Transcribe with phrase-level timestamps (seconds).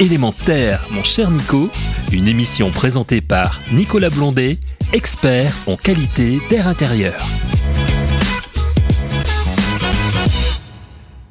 [0.00, 1.68] Élémentaire, mon cher Nico,
[2.10, 4.56] une émission présentée par Nicolas Blondet,
[4.94, 7.22] expert en qualité d'air intérieur.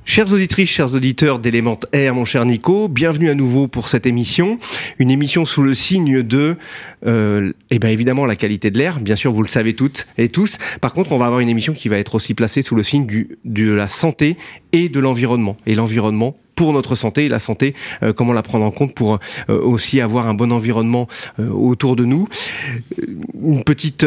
[0.06, 4.60] Chères auditrices, chers auditeurs d'Element Air, mon cher Nico, bienvenue à nouveau pour cette émission.
[5.00, 6.56] Une émission sous le signe de,
[7.08, 9.00] euh, eh bien évidemment, la qualité de l'air.
[9.00, 10.60] Bien sûr, vous le savez toutes et tous.
[10.80, 13.08] Par contre, on va avoir une émission qui va être aussi placée sous le signe
[13.46, 14.38] de la santé
[14.74, 15.58] et de l'environnement.
[15.66, 17.74] Et l'environnement pour notre santé et la santé,
[18.04, 19.18] euh, comment la prendre en compte pour
[19.50, 21.08] euh, aussi avoir un bon environnement
[21.40, 22.28] euh, autour de nous.
[23.42, 24.06] Une petite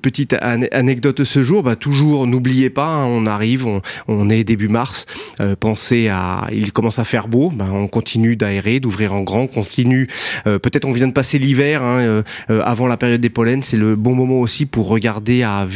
[0.00, 3.66] petite anecdote ce jour, bah toujours n'oubliez pas, hein, on arrive,
[4.06, 5.06] on, est début mars,
[5.58, 10.06] pensez à, il commence à faire beau, bah, on continue d'aérer, d'ouvrir en grand, continue.
[10.44, 14.14] Peut-être on vient de passer l'hiver, hein, avant la période des pollens, c'est le bon
[14.14, 15.66] moment aussi pour regarder à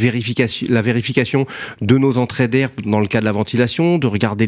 [0.69, 1.45] la vérification
[1.81, 4.45] de nos entrées d'air dans le cas de la ventilation, de regarder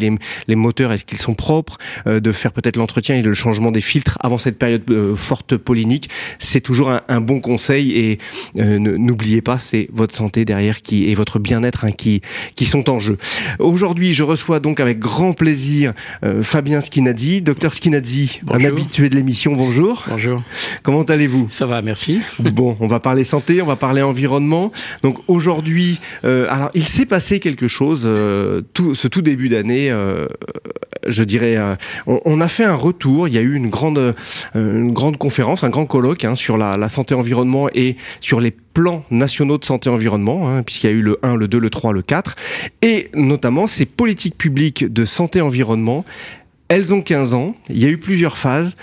[0.48, 1.57] les moteurs, est-ce qu'ils sont propres
[2.06, 5.58] euh, de faire peut-être l'entretien et le changement des filtres avant cette période euh, forte
[5.58, 6.10] pollinique.
[6.40, 8.20] C'est toujours un, bon conseil et
[8.58, 12.22] euh, n'oubliez pas, c'est votre santé derrière qui et votre bien-être hein, qui
[12.56, 13.18] qui sont en jeu.
[13.60, 15.94] Aujourd'hui, je reçois donc avec grand plaisir
[16.42, 19.54] Fabien Skinazzi, docteur Skinazzi, un habitué de l'émission.
[19.54, 20.06] Bonjour.
[20.08, 20.44] Bonjour.
[20.84, 21.48] Comment allez-vous?
[21.50, 22.22] Ça va, merci.
[22.40, 24.72] Bon, on va parler santé, on va parler environnement.
[25.04, 28.08] Donc aujourd'hui, alors il s'est passé quelque chose
[28.74, 29.94] tout ce tout début d'année,
[31.06, 33.28] je dirais euh, on, a fait un retour.
[33.28, 34.16] Il y a eu une grande,
[34.56, 39.58] euh, conférence, un grand colloque hein, sur la, santé environnement et sur les plans nationaux
[39.58, 42.02] de santé environnement, hein, puisqu'il y a eu le 1, le 2, le 3, le
[42.02, 42.36] 4,
[42.82, 46.06] et notamment ces politiques publiques de santé environnement.
[46.70, 47.48] Elles ont 15 ans.
[47.70, 48.76] Il y a eu plusieurs phases.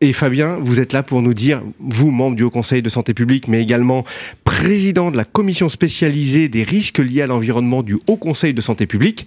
[0.00, 3.14] Et Fabien, vous êtes là pour nous dire, vous, membre du Haut Conseil de santé
[3.14, 4.04] publique, mais également
[4.42, 8.86] président de la commission spécialisée des risques liés à l'environnement du Haut Conseil de santé
[8.86, 9.26] publique,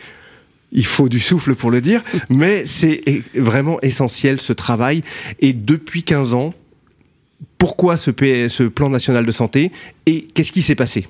[0.75, 3.01] il faut du souffle pour le dire, mais c'est
[3.33, 5.01] vraiment essentiel ce travail.
[5.39, 6.53] Et depuis 15 ans,
[7.57, 9.71] pourquoi ce, ce, plan national de santé
[10.07, 11.07] et qu'est-ce qui s'est passé?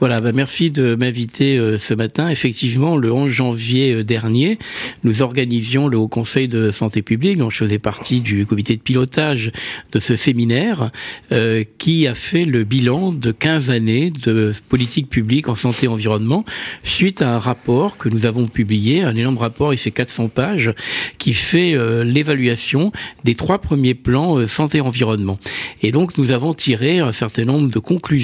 [0.00, 2.28] Voilà, bah merci de m'inviter euh, ce matin.
[2.28, 4.58] Effectivement, le 11 janvier euh, dernier,
[5.02, 8.82] nous organisions le Haut Conseil de santé publique, dont je faisais partie du comité de
[8.82, 9.50] pilotage
[9.92, 10.90] de ce séminaire,
[11.32, 15.88] euh, qui a fait le bilan de 15 années de politique publique en santé et
[15.88, 16.44] environnement,
[16.84, 20.74] suite à un rapport que nous avons publié, un énorme rapport, il fait 400 pages,
[21.16, 22.92] qui fait l'évaluation
[23.24, 25.38] des trois premiers plans santé-environnement.
[25.82, 28.17] Et donc, nous avons tiré un certain nombre de conclusions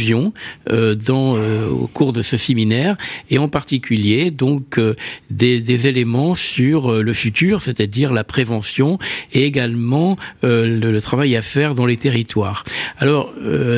[0.71, 2.97] euh, dans, euh, au cours de ce séminaire,
[3.31, 4.94] et en particulier donc euh,
[5.31, 8.99] des, éléments sur le futur, c'est-à-dire la prévention
[9.33, 12.65] et également le, le, travail à faire dans les territoires.
[12.99, 13.33] Alors,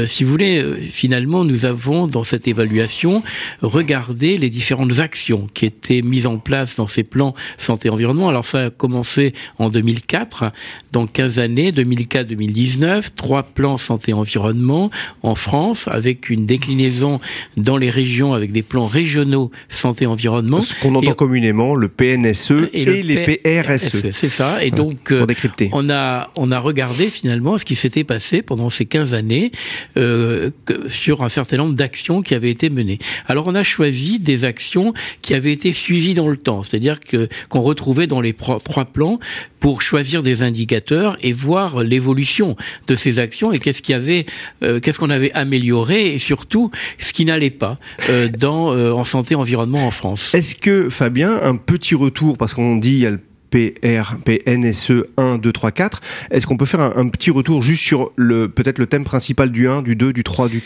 [0.07, 0.63] si vous voulez,
[0.93, 3.23] finalement, nous avons dans cette évaluation
[3.63, 8.29] regardé les différentes actions qui étaient mises en place dans ces plans santé-environnement.
[8.29, 10.53] Alors, ça a commencé en 2004,
[10.93, 14.91] dans 15 années, 2004-2019, trois plans santé-environnement
[15.23, 17.21] en France avec avec une déclinaison
[17.57, 20.61] dans les régions avec des plans régionaux santé-environnement.
[20.61, 24.13] Ce qu'on entend communément le PNSE et, les PRSE.
[24.13, 24.65] C'est ça.
[24.65, 25.27] Et donc, euh,
[25.73, 29.51] on a on a regardé finalement ce qui s'était passé pendant ces 15 années
[29.97, 30.51] euh,
[30.87, 32.99] sur un certain nombre d'actions qui avaient été menées.
[33.27, 37.29] Alors, on a choisi des actions qui avaient été suivies dans le temps, c'est-à-dire que
[37.49, 39.19] qu'on retrouvait dans les trois plans
[39.67, 42.55] pour choisir des indicateurs et voir l'évolution
[42.87, 44.27] de ces actions et qu'est-ce qu'il y avait,
[44.63, 49.05] euh, qu'est-ce qu'on avait amélioré et surtout ce qui n'allait pas euh, dans euh, en
[49.05, 50.35] santé environnement en France.
[50.35, 53.21] Est-ce que Fabien, un petit retour parce qu'on dit il y a le
[53.51, 56.01] PR, PNSE 1, 2, 3, 4.
[56.31, 59.69] Est-ce qu'on peut faire un, petit retour juste sur le peut-être le thème principal du
[59.69, 60.63] 1, du 2, du 3, du...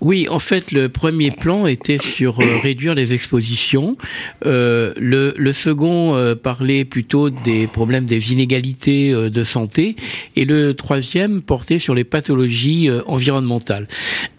[0.00, 3.96] Oui, en fait, le premier plan était sur euh, réduire les expositions.
[4.44, 9.96] Euh, le, le, second euh, parlait plutôt des problèmes des inégalités de santé.
[10.36, 13.88] Et le troisième portait sur les pathologies environnementales.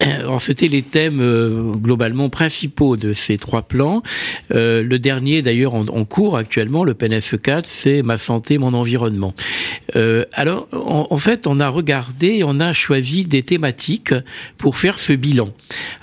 [0.00, 4.02] Alors, c'était les thèmes globalement principaux de ces trois plans.
[4.50, 9.34] le dernier, d'ailleurs, en, en cours actuellement, le PNSE 4, c'est ma santé, mon environnement.
[9.94, 14.14] Euh, alors, en, fait, on a regardé on a choisi des thématiques
[14.58, 15.50] pour faire ce bilan.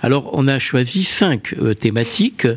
[0.01, 2.47] Alors, on a choisi cinq euh, thématiques.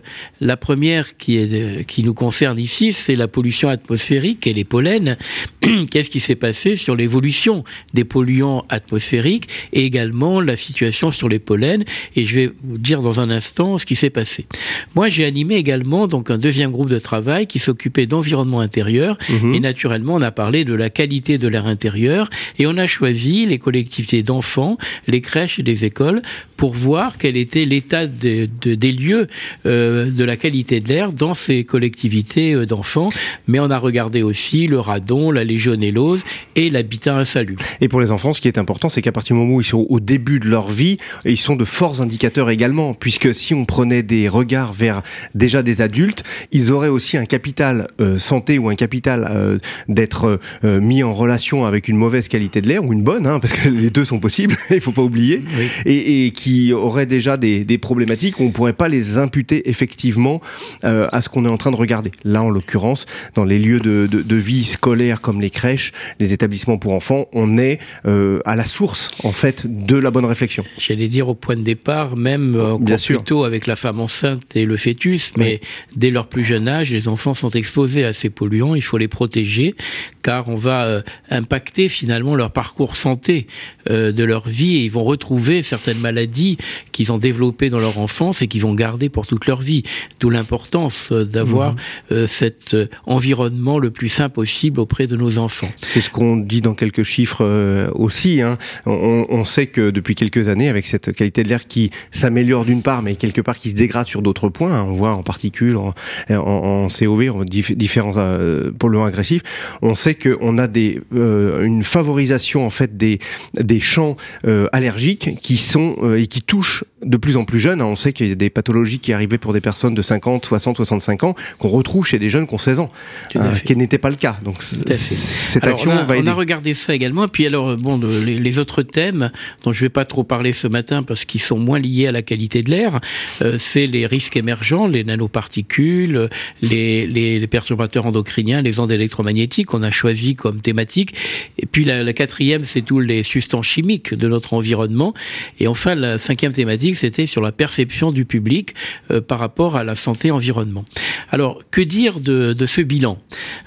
[0.40, 5.16] La première qui, est, qui nous concerne ici, c'est la pollution atmosphérique et les pollens.
[5.90, 7.64] Qu'est-ce qui s'est passé sur l'évolution
[7.94, 11.84] des polluants atmosphériques et également la situation sur les pollens?
[12.14, 14.46] Et je vais vous dire dans un instant ce qui s'est passé.
[14.94, 18.97] Moi, j'ai animé également donc un deuxième groupe de travail qui s'occupait d'environnement intérieur
[19.28, 19.54] Mhm.
[19.54, 23.46] Et naturellement, on a parlé de la qualité de l'air intérieur et on a choisi
[23.46, 26.22] les collectivités d'enfants, les crèches et les écoles
[26.56, 29.28] pour voir quel était l'état de, des lieux
[29.64, 33.10] de la qualité de l'air dans ces collectivités d'enfants.
[33.46, 36.24] Mais on a regardé aussi le radon, la légionellose
[36.56, 37.62] et l'habitat insalubre.
[37.80, 39.64] Et pour les enfants, ce qui est important, c'est qu'à partir du moment où ils
[39.66, 43.64] sont au début de leur vie, ils sont de forts indicateurs également, puisque si on
[43.64, 45.02] prenait des regards vers
[45.34, 49.58] déjà des adultes, ils auraient aussi un capital euh, santé ou un capital euh,
[49.88, 53.38] d'être euh, mis en relation avec une mauvaise qualité de l'air ou une bonne, hein,
[53.40, 55.42] parce que les deux sont possibles, il faut pas oublier,
[55.84, 60.40] et, et, qui auraient déjà des, des problématiques, on pourrait pas les imputer effectivement
[60.82, 62.10] à ce qu'on est en train de regarder.
[62.24, 66.32] Là, en l'occurrence, dans les lieux de, de, de, vie scolaire comme les crèches, les
[66.32, 70.64] établissements pour enfants, on est à la source en fait de la bonne réflexion.
[70.78, 73.18] J'allais dire au point de départ, même Bien sûr.
[73.20, 75.60] plutôt avec la femme enceinte et le fœtus, mais
[75.96, 79.08] dès leur plus jeune âge, les enfants sont exposés à ces polluants, il faut les
[79.08, 79.74] protéger,
[80.22, 83.46] car on va euh, impacter finalement leur parcours santé
[83.90, 86.58] euh, de leur vie et ils vont retrouver certaines maladies
[86.92, 89.82] qu'ils ont développées dans leur enfance et qu'ils vont garder pour toute leur vie.
[90.20, 91.74] D'où l'importance euh, d'avoir
[92.10, 92.26] mmh.
[92.26, 92.76] cet
[93.06, 95.70] environnement le plus sain possible auprès de nos enfants.
[95.82, 98.40] C'est ce qu'on dit dans quelques chiffres aussi.
[98.40, 98.58] Hein.
[98.86, 102.82] On, on, sait que depuis quelques années, avec cette qualité de l'air qui s'améliore d'une
[102.82, 105.76] part, mais quelque part qui se dégrade sur d'autres points, hein, on voit en particules,
[105.76, 105.94] en,
[106.30, 109.42] en, en COV, en différents euh, polluants agressifs,
[109.82, 113.18] on sait qu'on a des, euh, une favorisation en fait des,
[113.54, 114.16] des champs
[114.46, 117.80] euh, allergiques qui sont euh, et qui touchent de plus en plus jeunes.
[117.80, 117.86] Hein.
[117.86, 120.76] On sait qu'il y a des pathologies qui arrivaient pour des personnes de 50, 60,
[120.76, 122.90] 65 ans qu'on retrouve chez des jeunes qui ont 16 ans,
[123.32, 124.36] ce qui n'était pas le cas.
[124.44, 126.28] Donc cette action on a, va aider.
[126.28, 127.24] On a regardé ça également.
[127.24, 129.30] Et puis alors bon, les, les, autres thèmes
[129.62, 132.22] dont je vais pas trop parler ce matin parce qu'ils sont moins liés à la
[132.22, 133.00] qualité de l'air,
[133.42, 136.28] euh, c'est les risques émergents, les nanoparticules,
[136.62, 141.14] les, les, les, perturbateurs endocriniens, les ondes électromagnétiques qu'on a choisi comme thématique.
[141.58, 145.14] Et puis la, la quatrième, c'est tous les substances chimiques de notre environnement.
[145.60, 148.74] Et enfin, la cinquième thématique, c'était sur la perception du public
[149.10, 150.84] euh, par rapport à la santé environnement.
[151.30, 153.18] Alors, que dire de, de ce bilan?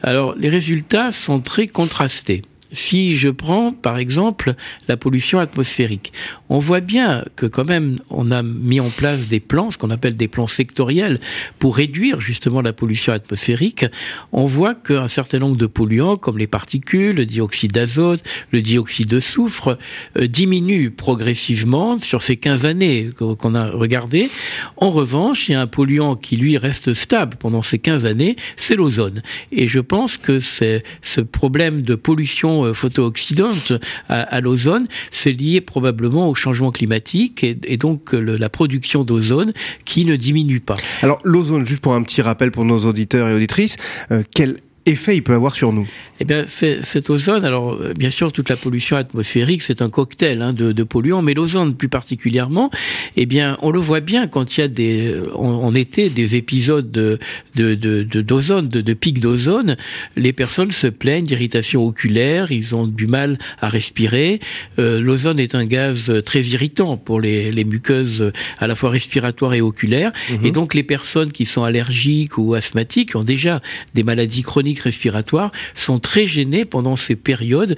[0.03, 2.41] Alors, les résultats sont très contrastés.
[2.71, 4.55] Si je prends, par exemple,
[4.87, 6.13] la pollution atmosphérique,
[6.49, 9.89] on voit bien que quand même, on a mis en place des plans, ce qu'on
[9.89, 11.19] appelle des plans sectoriels,
[11.59, 13.85] pour réduire justement la pollution atmosphérique.
[14.31, 19.07] On voit qu'un certain nombre de polluants, comme les particules, le dioxyde d'azote, le dioxyde
[19.07, 19.77] de soufre,
[20.17, 24.29] euh, diminuent progressivement sur ces 15 années qu'on a regardé.
[24.77, 28.35] En revanche, il y a un polluant qui, lui, reste stable pendant ces 15 années,
[28.55, 29.21] c'est l'ozone.
[29.51, 33.73] Et je pense que ce problème de pollution euh, photo-oxydante
[34.09, 39.53] à, l'ozone, c'est lié probablement au changement climatique et, donc euh, la production d'ozone
[39.85, 40.77] qui ne diminue pas.
[41.01, 43.77] Alors l'ozone, juste pour un petit rappel pour nos auditeurs et auditrices,
[44.11, 45.87] euh, quel effet il peut avoir sur nous
[46.19, 50.41] Eh bien, cet ozone, alors euh, bien sûr, toute la pollution atmosphérique, c'est un cocktail
[50.41, 52.71] hein, de, de, polluants, mais l'ozone plus particulièrement,
[53.15, 56.91] eh bien, on le voit bien quand il y a des, en, été, des épisodes
[56.91, 57.19] de
[57.55, 59.77] d'ozone, de, de, de, pics d'ozone,
[60.15, 64.39] les personnes se plaignent d'irritation oculaire, ils ont du mal à respirer.
[64.79, 69.53] Euh, l'ozone est un gaz très irritant pour les, les muqueuses à la fois respiratoires
[69.53, 70.45] et oculaires, mhm.
[70.45, 73.61] et donc les personnes qui sont allergiques ou asthmatiques ont déjà
[73.93, 77.75] des maladies chroniques respiratoires sont très gênés pendant ces périodes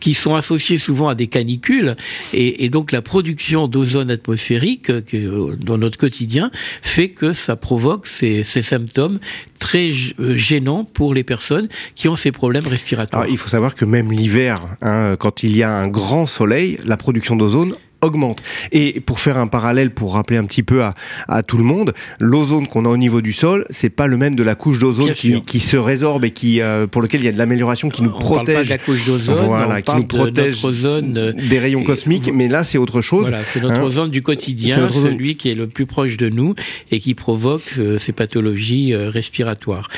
[0.00, 1.96] qui sont associées souvent à des canicules
[2.32, 6.50] et, donc la production d'ozone atmosphérique que, dans notre quotidien
[6.82, 9.18] fait que ça provoque ces, symptômes
[9.58, 13.26] très euh, gênants pour les personnes qui ont ces problèmes respiratoires.
[13.28, 16.96] Il faut savoir que même l'hiver, hein, quand il y a un grand soleil, la
[16.96, 18.42] production d'ozone augmente.
[18.72, 20.94] Et pour faire un parallèle, pour rappeler un petit peu à,
[21.28, 24.34] à tout le monde, l'ozone qu'on a au niveau du sol, c'est pas le même
[24.34, 27.28] de la couche d'ozone qui, qui, se résorbe et qui, euh, pour lequel il y
[27.28, 28.54] a de l'amélioration qui nous on protège.
[28.54, 32.30] Parle pas de la couche d'ozone, voilà, qui nous protège de euh, des rayons cosmiques,
[32.32, 33.28] mais là c'est autre chose.
[33.28, 36.54] Voilà, c'est notre hein ozone du quotidien, celui qui est le plus proche de nous
[36.90, 39.88] et qui provoque euh, ces pathologies euh, respiratoires.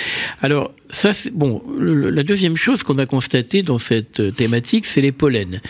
[0.43, 1.63] Alors ça, c'est bon.
[1.79, 5.61] Le, la deuxième chose qu'on a constatée dans cette thématique, c'est les pollens.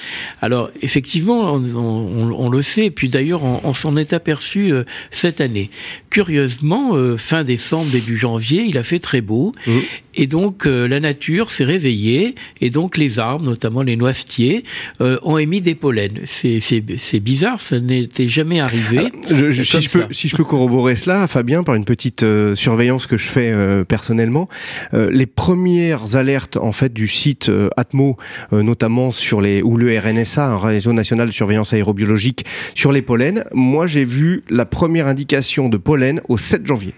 [0.41, 4.85] Alors effectivement, on, on on, le sait, et puis d'ailleurs on, s'en est aperçu euh,
[5.11, 5.71] cette année.
[6.11, 9.79] Curieusement, euh, fin décembre, début janvier, il a fait très beau, mmh.
[10.19, 14.65] Et donc euh, la nature s'est réveillée, et donc les arbres, notamment les noisetiers,
[15.01, 16.21] ont émis des pollens.
[16.25, 19.13] C'est bizarre, ça n'était jamais arrivé.
[19.31, 23.07] je, je, si, je peux, si, je peux, corroborer cela, Fabien, par une petite surveillance
[23.07, 23.55] que je fais
[23.87, 24.49] personnellement,
[24.93, 28.17] les premières alertes en fait du site Atmo,
[28.51, 32.45] notamment sur les ou le RNSA, un réseau national de surveillance aérobiologique
[32.75, 33.45] sur les pollens.
[33.53, 36.95] Moi, j'ai vu la première indication de pollen au 7 janvier.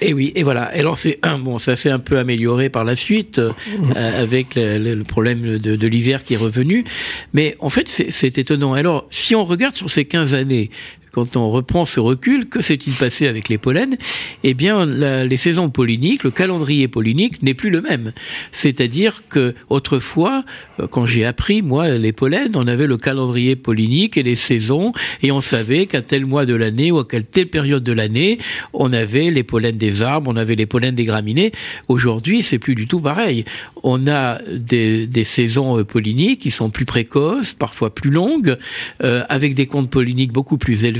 [0.00, 0.64] Et oui, et voilà.
[0.64, 3.52] Alors c'est un bon, ça s'est un peu amélioré par la suite euh,
[3.94, 6.84] avec le, le, problème de, de l'hiver qui est revenu,
[7.32, 8.74] mais en fait c'est étonnant.
[8.74, 10.70] Alors si on regarde sur ces 15 années,
[11.12, 13.96] quand on reprend ce recul, que s'est-il passé avec les pollens?
[14.44, 18.12] Eh bien, les saisons polliniques, le calendrier pollinique n'est plus le même.
[18.52, 20.44] C'est-à-dire que autrefois,
[20.80, 24.92] euh, quand j'ai appris moi les pollens, on avait le calendrier pollinique et les saisons,
[25.22, 28.38] et on savait qu'à tel mois de l'année ou à quelle telle période de l'année,
[28.72, 31.52] on avait les pollens des arbres, on avait les pollens des graminées.
[31.88, 33.44] Aujourd'hui, c'est plus du tout pareil.
[33.82, 38.56] On a des, des saisons euh, polliniques qui sont plus précoces, parfois plus longues,
[39.02, 40.97] euh, avec des comptes polliniques beaucoup plus élevés,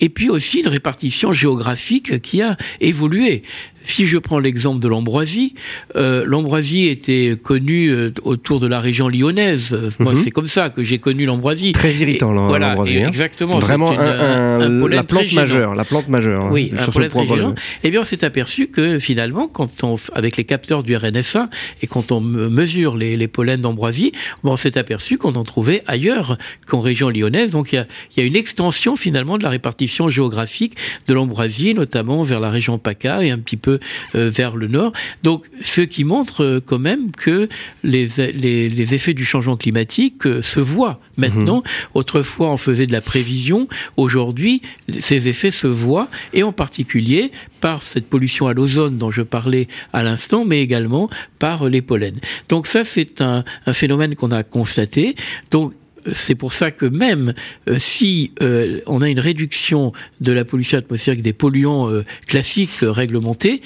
[0.00, 3.42] et puis aussi une répartition géographique qui a évolué.
[3.84, 5.54] Si je prends l'exemple de l'Ambroisie,
[5.96, 9.76] euh, l'Ambroisie était connue euh, autour de la région lyonnaise.
[9.98, 10.18] Moi, mhm.
[10.22, 11.72] c'est comme ça que j'ai connu l'Ambroisie.
[11.72, 13.02] Très irritant, l'Ambroisie.
[13.02, 13.08] Hein.
[13.08, 13.58] exactement.
[13.58, 15.74] Vraiment un, un, la plante majeure.
[15.74, 16.46] La plante majeure.
[16.46, 17.54] Hein, oui, un pollen très gênant.
[17.82, 21.48] Eh bien, on s'est aperçu que finalement, quand on, avec les capteurs du RNSA
[21.82, 24.12] et quand on mesure les, les pollens d'Ambroisie,
[24.44, 27.50] on s'est aperçu qu'on en trouvait ailleurs qu'en région lyonnaise.
[27.50, 31.14] Donc, il y a, il y a une extension finalement de la répartition géographique de
[31.14, 33.69] l'Ambroisie, notamment vers la région PACA et un petit peu
[34.14, 34.92] euh, vers le nord.
[35.22, 37.48] Donc, ce qui montre euh, quand même que
[37.82, 41.58] les, les, effets du changement climatique euh, se voient maintenant.
[41.58, 41.90] Mhm.
[41.94, 43.68] Autrefois, on faisait de la prévision.
[43.96, 44.62] Aujourd'hui,
[44.98, 49.68] ces effets se voient, et en particulier par cette pollution à l'ozone dont je parlais
[49.92, 52.20] à l'instant, mais également par les pollens.
[52.48, 55.14] Donc ça, c'est un, un phénomène qu'on a constaté.
[55.50, 55.74] Donc
[56.12, 57.34] c'est pour ça que même
[57.68, 62.78] euh, si euh, on a une réduction de la pollution atmosphérique des polluants euh, classiques
[62.82, 63.62] réglementés,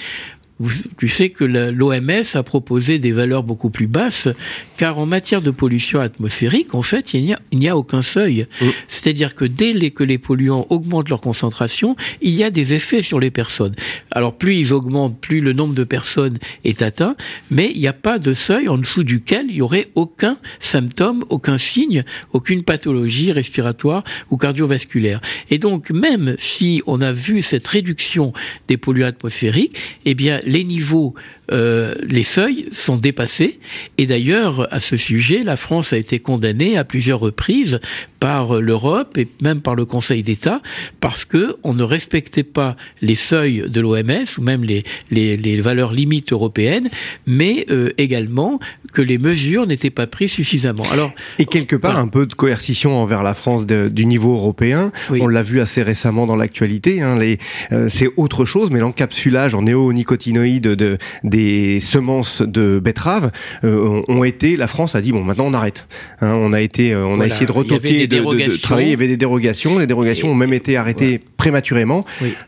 [0.98, 4.28] tu sais que l'OMS a proposé des valeurs beaucoup plus basses,
[4.76, 8.46] car en matière de pollution atmosphérique, en fait, il n'y a, aucun seuil.
[8.86, 13.18] C'est-à-dire que dès que les polluants augmentent leur concentration, il y a des effets sur
[13.18, 13.74] les personnes.
[14.10, 17.16] Alors plus ils augmentent, plus le nombre de personnes est atteint,
[17.50, 21.24] mais il n'y a pas de seuil en dessous duquel il n'y aurait aucun symptôme,
[21.30, 25.20] aucun signe, aucune pathologie respiratoire ou cardiovasculaire.
[25.50, 28.32] Et donc même si on a vu cette réduction
[28.68, 31.14] des polluants atmosphériques, eh bien les niveaux,
[31.52, 33.58] euh, les seuils sont dépassés.
[33.98, 37.80] Et d'ailleurs, à ce sujet, la France a été condamnée à plusieurs reprises
[38.20, 40.62] par l'Europe et même par le Conseil d'État
[41.00, 45.60] parce que on ne respectait pas les seuils de l'OMS ou même les, les, les,
[45.60, 46.88] valeurs limites européennes,
[47.26, 48.58] mais euh, également
[48.92, 50.84] que les mesures n'étaient pas prises suffisamment.
[50.90, 54.92] Alors et quelque part un peu de coercition envers la France du niveau européen.
[55.10, 57.02] On l'a vu assez récemment dans l'actualité.
[57.02, 57.18] Hein,
[57.72, 60.98] euh, c'est autre chose, mais l'encapsulage en néonicotinoïdes de,
[61.34, 63.32] des semences de betterave
[63.64, 64.56] euh, ont été.
[64.56, 65.88] La France a dit bon maintenant on arrête.
[66.20, 68.88] Hein, on a été, on a essayé de retoquer de, travailler.
[68.88, 69.78] Il y avait des dérogations.
[69.78, 72.04] Les dérogations ont même été arrêtées prématurément.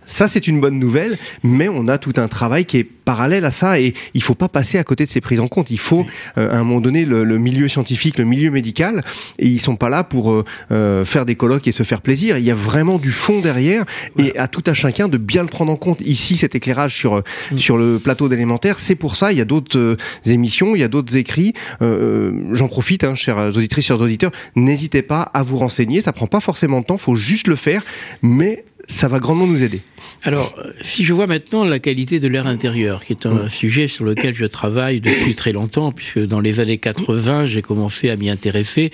[0.06, 3.50] Ça, c'est une bonne nouvelle, mais on a tout un travail qui est parallèle à
[3.50, 5.70] ça et il faut pas passer à côté de ces prises en compte.
[5.70, 6.04] Il faut,
[6.36, 9.02] euh, à un moment donné, le, milieu scientifique, le milieu médical,
[9.38, 12.36] et ils sont pas là pour euh, euh, faire des colloques et se faire plaisir.
[12.36, 13.84] Il y a vraiment du fond derrière
[14.18, 16.00] et à tout à chacun de bien le prendre en compte.
[16.00, 17.22] Ici, cet éclairage sur
[17.52, 17.58] mm.
[17.58, 19.32] sur le plateau d'élémentaire, c'est pour ça.
[19.32, 19.96] Il y a d'autres
[20.26, 21.54] émissions, il y a d'autres écrits.
[21.80, 26.00] J'en profite, hein, chers auditrices, chers auditeurs, n'hésitez pas à vous renseigner.
[26.00, 27.84] Ça prend pas forcément de temps, faut juste le faire,
[28.22, 29.82] mais ça va grandement nous aider.
[30.22, 33.86] Alors, euh, si je vois maintenant la qualité de l'air intérieur, qui est un sujet
[33.86, 38.16] sur lequel je travaille depuis très longtemps, puisque dans les années 80, j'ai commencé à
[38.16, 38.90] m'y intéresser.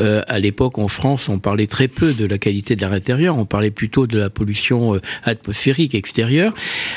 [0.00, 3.36] Euh, à l'époque, en France, on parlait très peu de la qualité de l'air intérieur,
[3.36, 6.54] on parlait plutôt de la pollution euh, atmosphérique extérieure.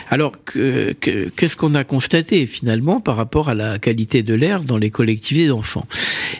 [0.09, 4.91] Alors, qu'est-ce qu'on a constaté finalement par rapport à la qualité de l'air dans les
[4.91, 5.87] collectivités d'enfants?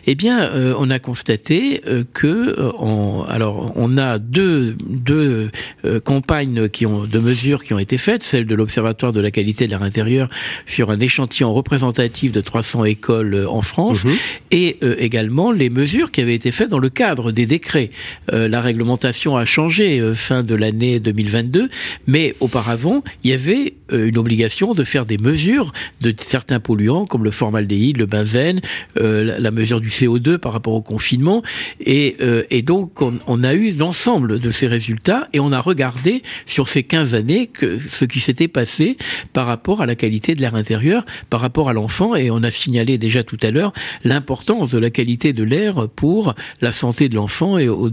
[0.06, 1.82] Eh bien, on a constaté
[2.14, 5.50] que, on, alors, on a deux, deux
[6.00, 9.66] campagnes qui ont de mesures qui ont été faites, celle de l'Observatoire de la qualité
[9.66, 10.30] de l'air intérieur
[10.66, 14.14] sur un échantillon représentatif de 300 écoles euh, en France, mhm.
[14.52, 17.92] et euh, également les mesures qui avaient été faites dans le cadre des décrets.
[18.32, 21.70] Euh, la réglementation a changé fin de l'année 2022,
[22.08, 27.24] mais auparavant, il y avait une obligation de faire des mesures de certains polluants comme
[27.24, 28.62] le formaldéhyde, le benzène,
[28.96, 31.42] la, mesure du CO2 par rapport au confinement,
[31.80, 32.18] et,
[32.52, 35.89] et donc on, on a eu l'ensemble de ces résultats et on a regardé
[36.46, 38.98] sur ces 15 années que ce qui s'était passé
[39.34, 42.52] par rapport à la qualité de l'air intérieur, par rapport à l'enfant, et on a
[42.52, 47.16] signalé déjà tout à l'heure l'importance de la qualité de l'air pour la santé de
[47.16, 47.92] l'enfant et au,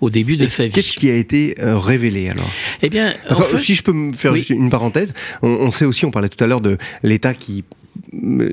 [0.00, 0.70] au, début de sa vie.
[0.70, 2.50] Qu'est-ce qui a été euh, révélé alors?
[2.82, 3.14] Eh bien,
[3.56, 6.42] si je peux me faire juste une parenthèse, on, on, sait aussi, on parlait tout
[6.42, 7.64] à l'heure de l'État qui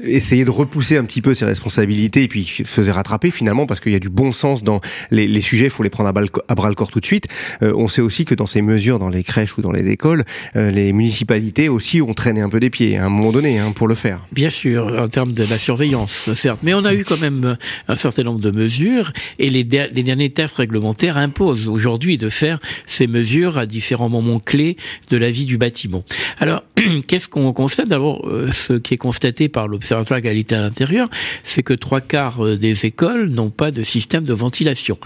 [0.04, 3.80] essayait de repousser un petit peu ses responsabilités et puis se faisait rattraper finalement parce
[3.80, 6.70] qu'il y a du bon sens dans les, sujets, il faut les prendre à, bras
[6.70, 7.28] le corps tout de suite.
[7.62, 10.24] Euh, on sait aussi que dans ces mesures, dans les crèches ou dans les écoles,
[10.56, 13.72] euh, les municipalités aussi ont traîné un peu des pieds à un moment donné hein,
[13.72, 14.26] pour le faire.
[14.32, 17.96] Bien sûr, en termes de la surveillance, certes, mais on a eu quand même un
[17.96, 23.08] certain nombre de mesures et les, les derniers tests réglementaires imposent aujourd'hui de faire ces
[23.08, 24.78] mesures à différents moments clés
[25.10, 26.04] de la vie du bâtiment.
[26.40, 26.64] Alors,
[27.08, 27.88] qu'est-ce qu'on constate?
[27.88, 31.10] D'abord, euh, ce qui est constaté par l'Observatoire qualité intérieure,
[31.44, 34.98] c'est que trois quarts euh, des écoles n'ont pas de système de ventilation,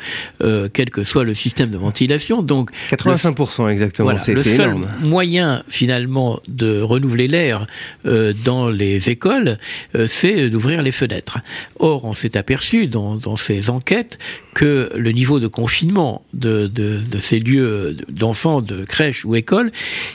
[0.42, 2.42] euh, quel que soit le système de ventilation.
[2.42, 4.18] Donc 85% exactement.
[4.18, 7.68] c'est le seul moyen finalement de renouveler l'air
[8.06, 9.58] euh, dans les écoles,
[9.96, 11.40] euh, c'est d'ouvrir les fenêtres.
[11.80, 14.18] Or, on s'est aperçu dans, dans ces enquêtes
[14.54, 19.72] que le niveau de confinement de, de, de ces lieux d'enfants, de crèches ou écoles,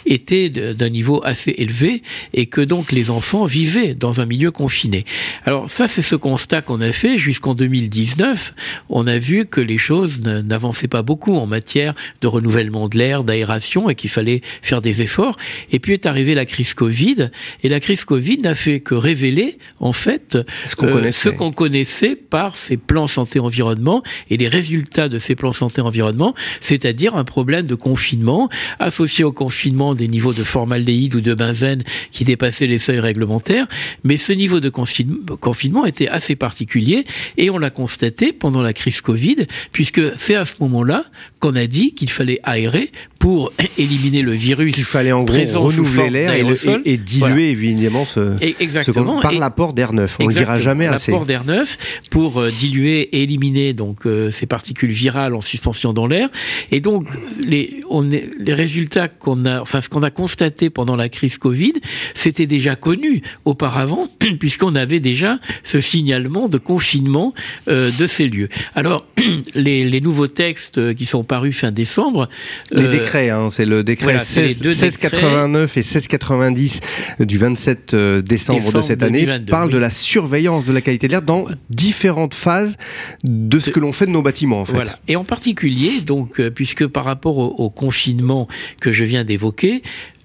[0.06, 2.02] était d'un niveau assez élevé
[2.32, 5.06] et que donc les enfants vivaient dans un milieu confiné.
[5.46, 8.54] Alors ça, c'est ce constat qu'on a fait jusqu'en 2019.
[8.90, 13.24] On a vu que les choses n'avançaient pas beaucoup en matière de renouvellement de l'air,
[13.24, 15.38] d'aération et qu'il fallait faire des efforts.
[15.72, 17.30] Et puis est arrivée la crise Covid
[17.62, 22.58] et la crise Covid n'a fait que révéler en fait ce qu'on euh, connaissait par
[22.58, 28.50] ces plans santé-environnement et les résultats de ces plans santé-environnement, c'est-à-dire un problème de confinement
[28.80, 33.66] associé au confinement des niveaux de formaldéhyde ou de benzène qui dépassaient les seuils réglementaires.
[34.02, 37.04] Mais ce niveau de confinement était assez particulier
[37.36, 41.04] et on l'a constaté pendant la crise Covid, puisque c'est à ce moment-là
[41.40, 44.76] qu'on a dit qu'il fallait aérer pour éliminer le virus.
[44.76, 46.44] Il fallait en gros renouveler l'air et,
[46.84, 49.20] et, diluer évidemment ce, exactement.
[49.20, 50.16] par l'apport d'air neuf.
[50.20, 51.10] On ne dira jamais assez.
[51.10, 51.78] L'apport d'air neuf
[52.10, 56.28] pour euh, diluer et éliminer donc euh, ces particules virales en suspension dans l'air.
[56.70, 57.06] Et donc
[57.44, 61.38] les, on est, les résultats qu'on a, enfin ce qu'on a constaté pendant la crise
[61.38, 61.74] Covid,
[62.14, 63.73] c'était déjà connu auparavant
[64.38, 67.34] puisqu'on avait déjà ce signalement de confinement
[67.68, 68.48] euh, de ces lieux.
[68.74, 69.06] Alors
[69.54, 72.28] les, les, nouveaux textes qui sont parus fin décembre.
[72.72, 76.80] Les décrets, hein, c'est le décret 1689 et 1690
[77.20, 81.22] du 27 décembre, de cette année, parlent de la surveillance de la qualité de l'air
[81.22, 82.76] dans différentes phases
[83.24, 84.60] de ce que l'on fait de nos bâtiments.
[84.60, 84.74] En fait.
[84.74, 84.98] Voilà.
[85.08, 88.48] Et en particulier, donc, euh, puisque par rapport au confinement
[88.80, 89.82] que je viens d'évoquer,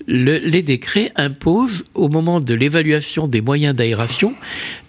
[0.07, 4.33] les décrets imposent, au moment de l'évaluation des moyens d'aération,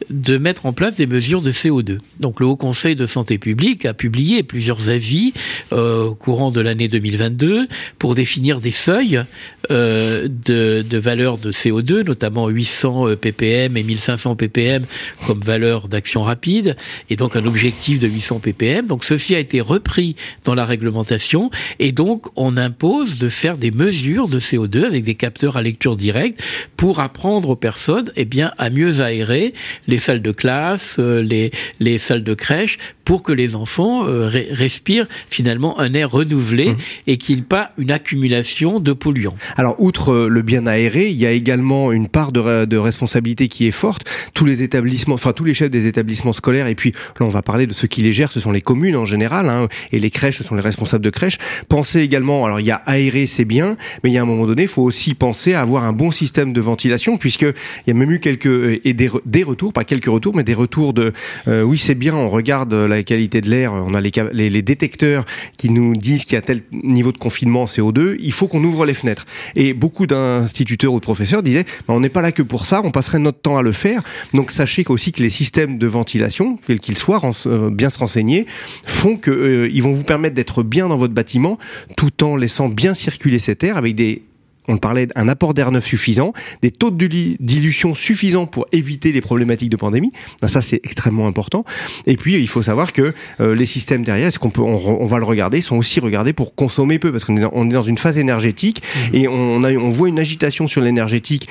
[0.08, 1.98] de mettre en place des mesures de CO2.
[2.18, 5.32] Donc le Haut Conseil de santé publique a publié plusieurs avis
[5.72, 7.68] euh, au courant de l'année 2022
[7.98, 9.22] pour définir des seuils
[9.70, 14.84] euh, de, de valeurs de CO2, notamment 800 ppm et 1500 ppm
[15.26, 16.76] comme valeur d'action rapide,
[17.08, 18.86] et donc un objectif de 800 ppm.
[18.86, 23.70] Donc ceci a été repris dans la réglementation, et donc on impose de faire des
[23.70, 26.42] mesures de CO2 avec des capteurs à lecture directe
[26.76, 29.54] pour apprendre aux personnes eh bien, à mieux aérer
[29.86, 34.28] les salles de classe, euh, les, les salles de crèche, pour que les enfants euh,
[34.50, 36.76] respirent finalement un air renouvelé mmh.
[37.08, 39.34] et qu'il n'y ait pas une accumulation de polluants.
[39.56, 43.48] Alors, outre euh, le bien aéré, il y a également une part de, de responsabilité
[43.48, 44.02] qui est forte.
[44.34, 47.42] Tous les établissements, enfin tous les chefs des établissements scolaires, et puis là on va
[47.42, 50.10] parler de ceux qui les gèrent, ce sont les communes en général, hein, et les
[50.10, 51.38] crèches, ce sont les responsables de crèches.
[51.68, 54.46] Pensez également, alors il y a aéré, c'est bien, mais il y a un moment
[54.46, 57.90] donné, il faut aussi penser à avoir un bon système de ventilation, puisque il y
[57.92, 60.92] a même eu quelques euh, et des, des retours, pas quelques retours, mais des retours
[60.92, 61.12] de
[61.46, 65.24] euh, oui c'est bien, on regarde la qualité de l'air, on a les, les, détecteurs
[65.56, 68.84] qui nous disent qu'il y a tel niveau de confinement CO2, il faut qu'on ouvre
[68.84, 69.26] les fenêtres.
[69.54, 72.82] Et beaucoup d'instituteurs ou de professeurs disaient, bah, on n'est pas là que pour ça,
[72.84, 74.02] on passerait notre temps à le faire.
[74.34, 78.46] Donc sachez aussi que les systèmes de ventilation, quels qu'ils soient, euh, bien se renseigner,
[78.86, 81.58] font que ils vont vous permettre d'être bien dans votre bâtiment,
[81.96, 84.22] tout en laissant bien circuler cet air avec des
[84.70, 89.20] on parlait d'un apport d'air neuf suffisant, des taux de dilution suffisants pour éviter les
[89.20, 90.12] problématiques de pandémie.
[90.40, 91.64] Ben, ça, c'est extrêmement important.
[92.06, 95.18] Et puis, il faut savoir que euh, les systèmes derrière, est-ce qu'on peut, on, va
[95.18, 97.98] le regarder, sont aussi regardés pour consommer peu, parce qu'on est, on est dans une
[97.98, 99.14] phase énergétique mmh.
[99.14, 101.48] et on, a, on voit une agitation sur l'énergétique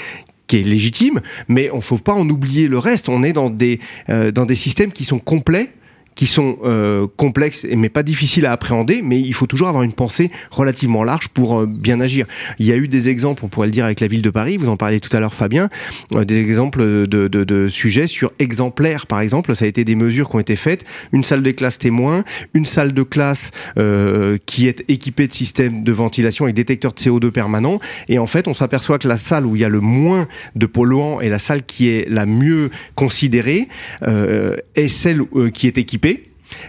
[0.48, 3.08] qui est légitime, mais on faut pas en oublier le reste.
[3.08, 3.80] On est dans des
[4.10, 5.70] euh, dans des systèmes qui sont complets
[6.20, 9.94] qui sont euh, complexes mais pas difficiles à appréhender, mais il faut toujours avoir une
[9.94, 12.26] pensée relativement large pour euh, bien agir.
[12.58, 14.58] Il y a eu des exemples, on pourrait le dire avec la ville de Paris,
[14.58, 15.70] vous en parliez tout à l'heure Fabien,
[16.16, 19.96] euh, des exemples de, de, de, sujets sur exemplaires par exemple, ça a été des
[19.96, 24.38] mesures qui ont été faites, une salle de classe témoin, une salle de classe euh,
[24.46, 27.80] qui est équipée de systèmes de ventilation et détecteurs de CO2 permanents,
[28.10, 30.28] et en fait on s'aperçoit que la salle où il y a le moins
[30.58, 33.70] de polluants et la salle qui est la mieux considérée
[34.02, 35.22] est celle
[35.54, 36.09] qui est équipée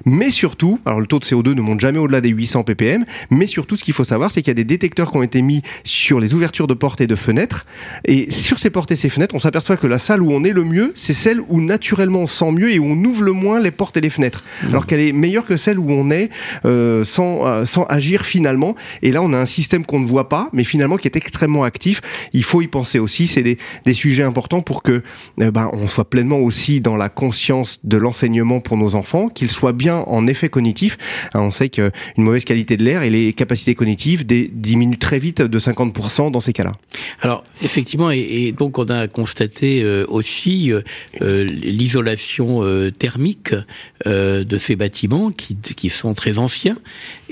[0.04, 3.46] Mais surtout, alors le taux de CO2 ne monte jamais au-delà des 800 ppm, mais
[3.46, 5.62] surtout ce qu'il faut savoir, c'est qu'il y a des détecteurs qui ont été mis
[5.84, 7.66] sur les ouvertures de portes et de fenêtres.
[8.04, 10.52] Et sur ces portes et ces fenêtres, on s'aperçoit que la salle où on est
[10.52, 13.60] le mieux, c'est celle où naturellement on sent mieux et où on ouvre le moins
[13.60, 14.44] les portes et les fenêtres.
[14.62, 14.68] Mmh.
[14.68, 16.30] Alors qu'elle est meilleure que celle où on est
[16.64, 18.74] euh, sans, euh, sans agir finalement.
[19.02, 21.64] Et là, on a un système qu'on ne voit pas, mais finalement qui est extrêmement
[21.64, 22.00] actif.
[22.32, 23.26] Il faut y penser aussi.
[23.26, 25.02] C'est des, des sujets importants pour que
[25.40, 29.50] euh, ben, on soit pleinement aussi dans la conscience de l'enseignement pour nos enfants, qu'ils
[29.50, 30.98] soient bien en effet cognitif.
[31.34, 35.42] Hein, on sait qu'une mauvaise qualité de l'air et les capacités cognitives diminuent très vite
[35.42, 36.72] de 50% dans ces cas-là.
[37.20, 40.82] Alors effectivement, et, donc on a constaté euh, aussi euh,
[41.22, 42.62] euh, l'isolation
[42.98, 43.54] thermique
[44.06, 46.76] de ces bâtiments qui, qui sont très anciens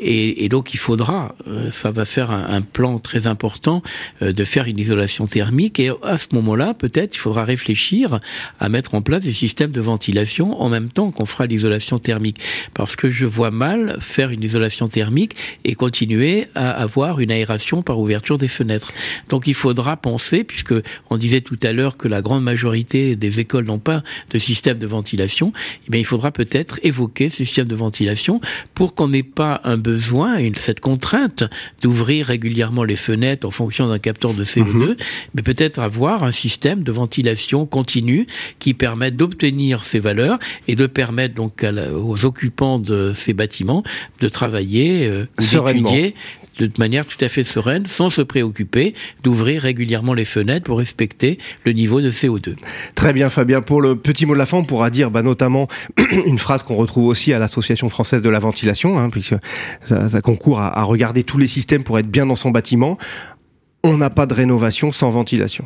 [0.00, 1.34] et, donc il faudra,
[1.72, 3.82] ça va faire un, plan très important
[4.20, 5.80] de faire une isolation thermique.
[5.80, 8.20] Et à ce moment-là, peut-être, il faudra réfléchir
[8.60, 12.27] à mettre en place des systèmes de ventilation en même temps qu'on fera l'isolation thermique.
[12.74, 17.82] Parce que je vois mal faire une isolation thermique et continuer à avoir une aération
[17.82, 18.92] par ouverture des fenêtres.
[19.28, 20.74] Donc il faudra penser, puisque
[21.10, 24.78] on disait tout à l'heure que la grande majorité des écoles n'ont pas de système
[24.78, 25.52] de ventilation,
[25.86, 28.40] eh bien il faudra peut-être évoquer ces systèmes de ventilation
[28.74, 31.44] pour qu'on n'ait pas un besoin, cette contrainte
[31.82, 34.96] d'ouvrir régulièrement les fenêtres en fonction d'un capteur de CO2, mhm.
[35.34, 38.26] mais peut-être avoir un système de ventilation continue
[38.58, 43.82] qui permette d'obtenir ces valeurs et de permettre donc aux occupants de ces bâtiments
[44.20, 46.14] de travailler, euh, d'étudier
[46.58, 51.38] de manière tout à fait sereine, sans se préoccuper d'ouvrir régulièrement les fenêtres pour respecter
[51.64, 52.56] le niveau de CO2.
[52.94, 55.68] Très bien Fabien, pour le petit mot de la fin, on pourra dire bah, notamment
[56.26, 59.36] une phrase qu'on retrouve aussi à l'Association française de la ventilation, hein, puisque
[59.86, 62.98] ça, ça concourt à, à regarder tous les systèmes pour être bien dans son bâtiment.
[63.84, 65.64] On n'a pas de rénovation sans ventilation.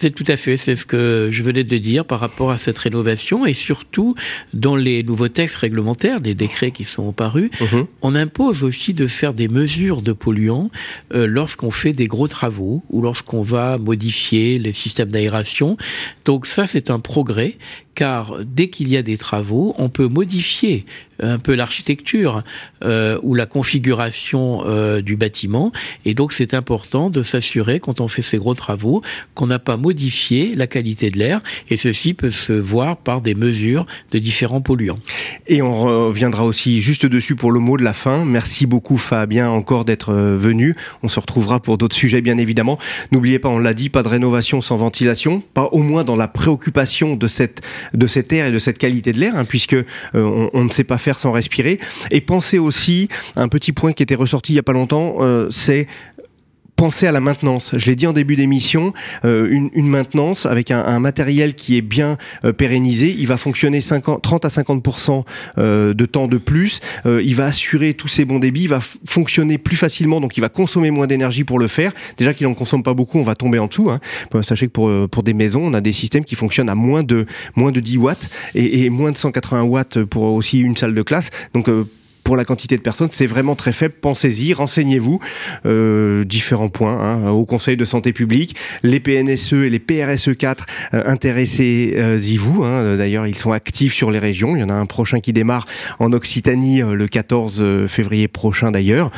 [0.00, 2.78] C'est tout à fait, c'est ce que je venais de dire par rapport à cette
[2.78, 4.14] rénovation et surtout
[4.54, 7.86] dans les nouveaux textes réglementaires, des décrets qui sont parus, mhm.
[8.00, 10.70] on impose aussi de faire des mesures de polluants
[11.12, 15.76] euh, lorsqu'on fait des gros travaux ou lorsqu'on va modifier les systèmes d'aération.
[16.24, 17.58] Donc ça, c'est un progrès
[18.00, 20.86] car dès qu'il y a des travaux, on peut modifier
[21.22, 22.42] un peu l'architecture
[22.82, 25.72] euh, ou la configuration euh, du bâtiment.
[26.04, 29.02] Et donc c'est important de s'assurer quand on fait ces gros travaux
[29.34, 31.40] qu'on n'a pas modifié la qualité de l'air.
[31.68, 34.98] Et ceci peut se voir par des mesures de différents polluants.
[35.46, 38.24] Et on reviendra aussi juste dessus pour le mot de la fin.
[38.24, 40.74] Merci beaucoup Fabien encore d'être euh, venu.
[41.02, 42.78] On se retrouvera pour d'autres sujets bien évidemment.
[43.12, 46.28] N'oubliez pas, on l'a dit, pas de rénovation sans ventilation, pas au moins dans la
[46.28, 47.60] préoccupation de cette
[47.94, 50.84] de cet air et de cette qualité de l'air, hein, puisque euh, on, ne sait
[50.84, 51.78] pas faire sans respirer.
[52.10, 55.48] Et pensez aussi, un petit point qui était ressorti il y a pas longtemps, euh,
[55.50, 55.86] c'est
[56.80, 57.74] penser à la maintenance.
[57.76, 58.94] Je l'ai dit en début d'émission,
[59.26, 62.16] euh, une, une, maintenance avec un, un, matériel qui est bien
[62.46, 65.24] euh, pérennisé, il va fonctionner 50, 30 à 50%
[65.58, 68.80] euh, de temps de plus, euh, il va assurer tous ses bons débits, il va
[68.80, 71.92] fonctionner plus facilement, donc il va consommer moins d'énergie pour le faire.
[72.16, 73.90] Déjà qu'il en consomme pas beaucoup, on va tomber en dessous.
[73.90, 74.00] Hein.
[74.40, 77.26] Sachez que pour, pour des maisons, on a des systèmes qui fonctionnent à moins de,
[77.56, 81.02] moins de 10 watts et, et moins de 180 watts pour aussi une salle de
[81.02, 81.28] classe.
[81.52, 81.68] Donc
[82.22, 83.94] pour la quantité de personnes, c'est vraiment très faible.
[84.00, 85.20] Pensez-y, renseignez-vous.
[85.66, 90.66] Euh, différents points hein, au Conseil de santé publique, les PNSE et les PRSE 4,
[90.94, 92.64] euh, intéressez-y vous.
[92.64, 92.96] Hein.
[92.96, 94.56] D'ailleurs, ils sont actifs sur les régions.
[94.56, 95.66] Il y en a un prochain qui démarre
[95.98, 99.10] en Occitanie euh, le 14 euh, février prochain d'ailleurs,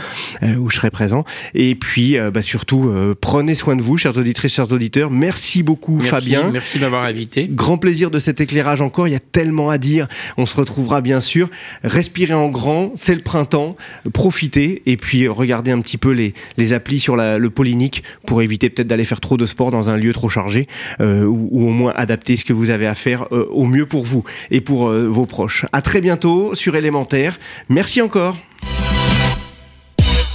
[0.42, 1.24] euh, où je serai présent.
[1.54, 5.10] Et puis, bah, surtout, prenez soin de vous, chers auditrices, chers auditeurs.
[5.10, 6.50] Merci beaucoup, merci, Fabien.
[6.50, 7.48] Merci d'avoir invité.
[7.50, 9.08] Grand plaisir de cet éclairage encore.
[9.08, 10.08] Il y a tellement à dire.
[10.36, 11.50] On se retrouvera bien sûr.
[11.82, 13.76] Respirez en grand c'est le printemps,
[14.12, 18.70] profitez et puis regardez un petit peu les, les applis sur le polynique pour éviter
[18.70, 20.66] peut-être d'aller faire trop de sport dans un lieu trop chargé
[21.00, 23.86] euh, ou, ou, au moins adapter ce que vous avez à faire euh, au mieux
[23.86, 25.66] pour vous et pour euh, vos proches.
[25.72, 27.38] À très bientôt sur Élémentaire.
[27.68, 28.36] Merci encore.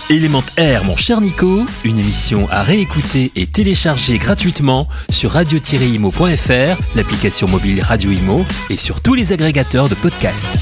[0.10, 7.82] Élémentaire, mon cher Nico, une émission à réécouter et télécharger gratuitement sur radio-imo.fr, l'application mobile
[7.82, 10.58] Radio Imo et sur tous les agrégateurs de podcasts.